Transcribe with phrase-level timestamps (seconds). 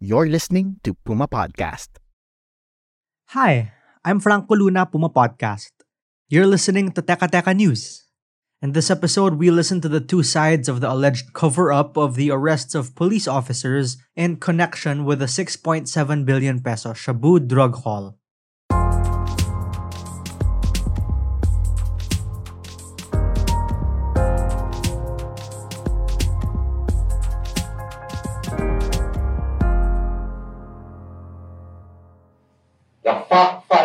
[0.00, 2.00] You're listening to Puma Podcast.
[3.36, 5.76] Hi, I'm Franco Luna, Puma Podcast.
[6.26, 8.08] You're listening to Teka Teka News.
[8.62, 12.16] In this episode, we listen to the two sides of the alleged cover up of
[12.16, 15.84] the arrests of police officers in connection with the 6.7
[16.24, 18.16] billion peso Shabu drug haul.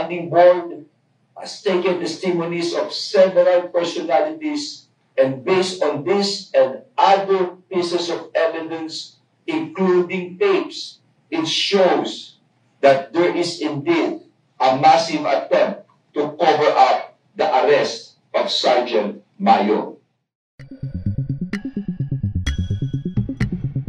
[0.06, 0.86] Fact-finding board
[1.34, 4.86] has taken testimonies of several personalities
[5.18, 9.18] and based on this and other pieces of evidence,
[9.48, 12.38] including tapes, it shows
[12.82, 14.22] that there is indeed
[14.62, 19.98] a massive attempt to cover up the arrest of Sergeant Mayo.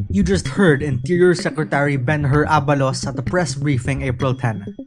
[0.09, 4.86] You just heard Interior Secretary Benhur Abalos at the press briefing April 10.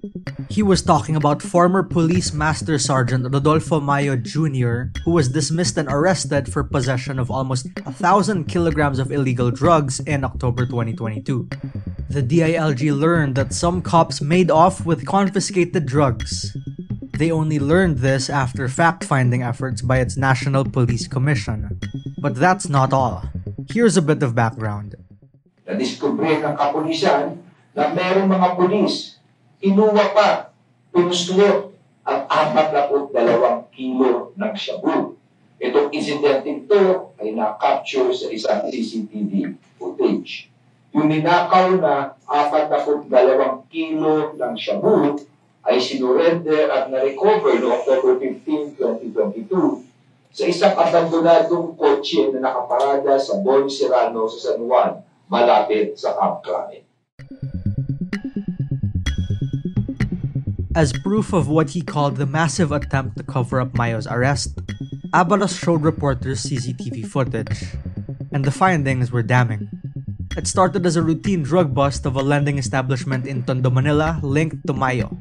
[0.50, 5.88] He was talking about former Police Master Sergeant Rodolfo Mayo Jr., who was dismissed and
[5.88, 11.48] arrested for possession of almost a thousand kilograms of illegal drugs in October 2022.
[12.10, 16.58] The DILG learned that some cops made off with confiscated drugs.
[17.20, 21.78] They only learned this after fact finding efforts by its National Police Commission.
[22.18, 23.22] But that's not all.
[23.70, 24.96] Here's a bit of background.
[25.70, 27.38] Nadiskubre ng kapulisan
[27.78, 29.19] na merong mga pulis,
[29.60, 30.30] inuwa pa,
[30.96, 31.76] pinuslot
[32.08, 35.20] ang 42 kilo ng shabu.
[35.60, 40.48] Itong insidente ito ay na-capture sa isang CCTV footage.
[40.96, 43.12] Yung ninakaw na 42
[43.70, 45.20] kilo ng shabu
[45.68, 49.86] ay sinurrender at na-recover noong October 15, 2022
[50.30, 56.42] sa isang abandonadong kotse na nakaparada sa Bon Serrano sa San Juan, malapit sa Camp
[56.42, 56.89] Crame.
[60.80, 64.56] As proof of what he called the massive attempt to cover up Mayo's arrest,
[65.12, 67.76] Abalos showed reporters CCTV footage,
[68.32, 69.68] and the findings were damning.
[70.38, 74.66] It started as a routine drug bust of a lending establishment in Tondo, Manila linked
[74.68, 75.18] to Mayo.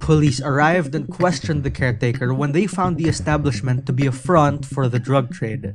[0.00, 4.64] Police arrived and questioned the caretaker when they found the establishment to be a front
[4.64, 5.74] for the drug trade.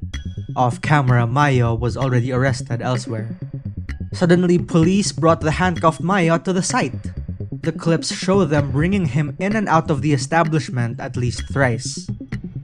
[0.56, 3.38] Off camera, Mayo was already arrested elsewhere.
[4.14, 7.14] Suddenly, police brought the handcuffed Mayo to the site.
[7.62, 12.10] The clips show them bringing him in and out of the establishment at least thrice.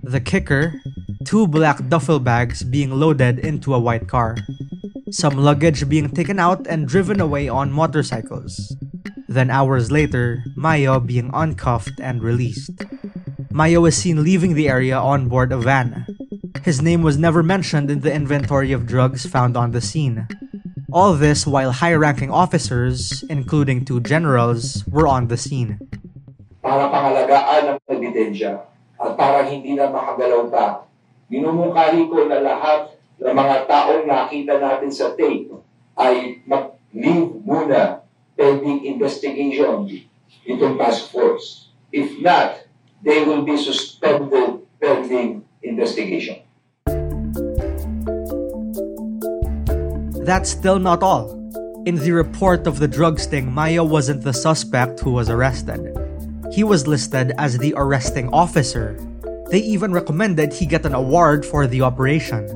[0.03, 0.73] The kicker
[1.23, 4.37] two black duffel bags being loaded into a white car.
[5.09, 8.75] Some luggage being taken out and driven away on motorcycles.
[9.27, 12.85] Then, hours later, Mayo being uncuffed and released.
[13.51, 16.05] Mayo was seen leaving the area on board a van.
[16.63, 20.27] His name was never mentioned in the inventory of drugs found on the scene.
[20.93, 25.81] All this while high ranking officers, including two generals, were on the scene.
[26.61, 28.61] Para pangalagaan ng ebidensya
[29.01, 30.85] at para hindi na makagalaw pa,
[31.33, 35.49] minumungkahi ko na lahat ng mga taong nakita natin sa tape
[35.97, 38.05] ay mag-leave muna
[38.37, 39.89] pending investigation
[40.45, 41.73] itong task force.
[41.89, 42.69] If not,
[43.01, 46.45] they will be suspended pending investigation.
[50.23, 51.35] That's still not all.
[51.83, 55.91] In the report of the drug sting, Mayo wasn't the suspect who was arrested.
[56.47, 58.95] He was listed as the arresting officer.
[59.51, 62.47] They even recommended he get an award for the operation.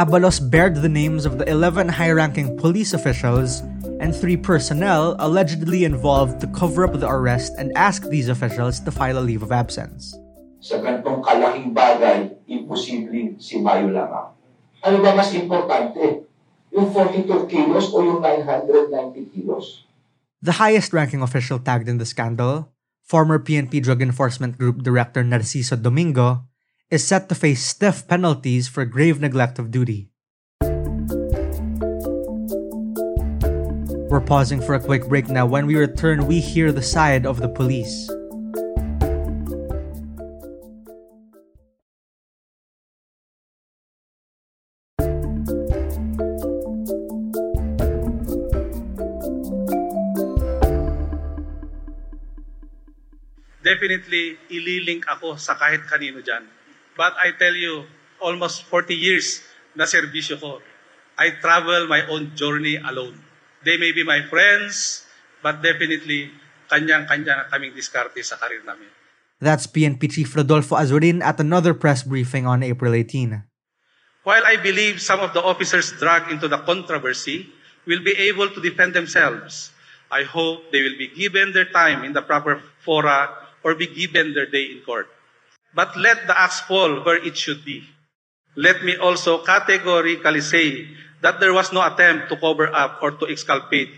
[0.00, 3.60] Abalos bared the names of the 11 high ranking police officials
[4.00, 8.90] and three personnel allegedly involved to cover up the arrest and ask these officials to
[8.90, 10.16] file a leave of absence.
[10.64, 14.32] Sa ganitong kalaking bagay, imposible si Mayo lamang.
[14.80, 16.31] Ano ba mas importante?
[16.72, 19.84] Yung 42 kilos o yung 990 kilos?
[20.40, 22.72] The highest ranking official tagged in the scandal,
[23.04, 26.48] former PNP Drug Enforcement Group Director Narciso Domingo,
[26.88, 30.08] is set to face stiff penalties for grave neglect of duty.
[34.08, 35.44] We're pausing for a quick break now.
[35.44, 38.08] When we return, we hear the side of the police.
[53.62, 56.44] Definitely ililink ako sa kahit kanino dyan.
[56.98, 57.88] But I tell you,
[58.20, 59.40] almost 40 years
[59.72, 60.60] na serbisyo ko,
[61.16, 63.16] I travel my own journey alone.
[63.62, 65.06] They may be my friends,
[65.40, 66.34] but definitely,
[66.66, 68.90] kanyang-kanya na kaming diskarte sa karir namin.
[69.42, 73.42] That's PNP Chief Rodolfo Azurin at another press briefing on April 18.
[74.22, 77.50] While I believe some of the officers dragged into the controversy
[77.86, 79.74] will be able to defend themselves,
[80.14, 84.34] I hope they will be given their time in the proper fora or be given
[84.34, 85.08] their day in court.
[85.74, 87.82] But let the axe fall where it should be.
[88.56, 90.88] Let me also categorically say
[91.22, 93.88] that there was no attempt to cover up or to exculpate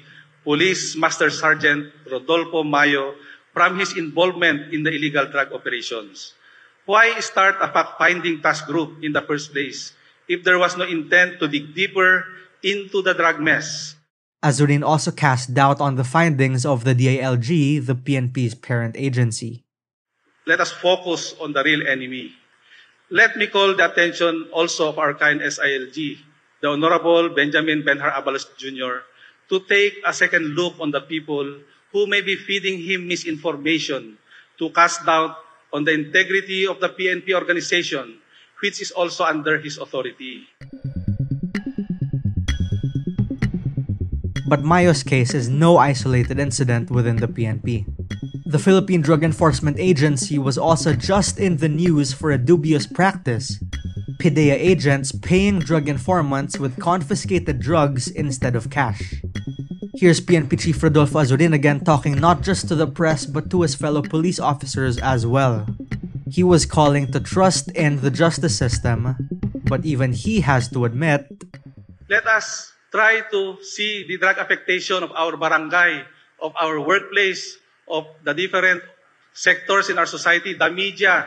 [0.44, 3.16] Police Master Sergeant Rodolfo Mayo
[3.56, 6.34] from his involvement in the illegal drug operations.
[6.84, 9.96] Why start a fact-finding task group in the first place
[10.28, 12.28] if there was no intent to dig deeper
[12.62, 13.96] into the drug mess?
[14.44, 19.64] Azurin also cast doubt on the findings of the DILG, the PNP's parent agency.
[20.44, 22.36] Let us focus on the real enemy.
[23.08, 25.96] Let me call the attention also of our kind SILG,
[26.60, 29.08] the Honorable Benjamin Benhur Abalos Jr.,
[29.48, 31.48] to take a second look on the people
[31.96, 34.20] who may be feeding him misinformation
[34.60, 35.40] to cast doubt
[35.72, 38.20] on the integrity of the PNP organization,
[38.60, 40.44] which is also under his authority.
[44.46, 47.86] But Mayo's case is no isolated incident within the PNP.
[48.44, 53.58] The Philippine Drug Enforcement Agency was also just in the news for a dubious practice
[54.18, 59.14] PDEA agents paying drug informants with confiscated drugs instead of cash.
[59.96, 63.74] Here's PNP Chief Rodolfo Azurin again talking not just to the press but to his
[63.74, 65.66] fellow police officers as well.
[66.30, 69.16] He was calling to trust in the justice system,
[69.64, 71.26] but even he has to admit
[72.08, 76.06] Let us try to see the drug affectation of our barangay,
[76.38, 77.58] of our workplace,
[77.90, 78.78] of the different
[79.34, 81.26] sectors in our society, the media.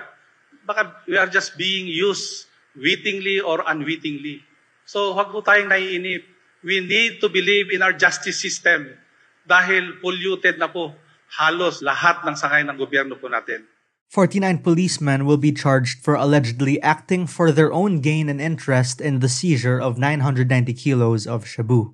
[0.63, 4.39] Baka we are just being used wittingly or unwittingly.
[4.87, 6.23] So huwag po tayong naiinip.
[6.63, 8.95] We need to believe in our justice system
[9.43, 10.95] dahil polluted na po
[11.35, 13.67] halos lahat ng sangay ng gobyerno po natin.
[14.09, 19.19] 49 policemen will be charged for allegedly acting for their own gain and interest in
[19.19, 21.93] the seizure of 990 kilos of shabu.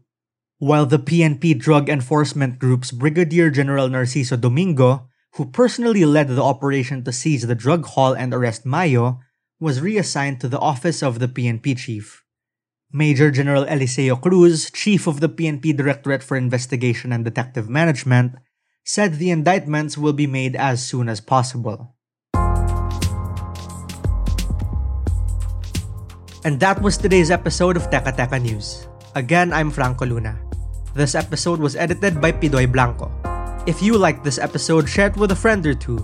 [0.59, 7.03] While the PNP Drug Enforcement Group's Brigadier General Narciso Domingo, who personally led the operation
[7.03, 9.19] to seize the drug haul and arrest Mayo,
[9.59, 12.23] was reassigned to the office of the PNP chief.
[12.91, 18.35] Major General Eliseo Cruz, chief of the PNP Directorate for Investigation and Detective Management,
[18.85, 21.95] said the indictments will be made as soon as possible.
[26.43, 28.91] And that was today's episode of Teka Teka News.
[29.15, 30.35] Again, I'm Franco Luna.
[30.91, 33.07] This episode was edited by Pidoy Blanco.
[33.63, 36.03] If you liked this episode, share it with a friend or two.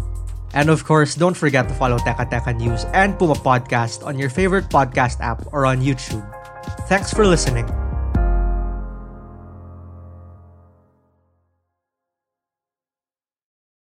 [0.56, 4.32] And of course, don't forget to follow Teka Teka News and Puma Podcast on your
[4.32, 6.24] favorite podcast app or on YouTube.
[6.88, 7.68] Thanks for listening.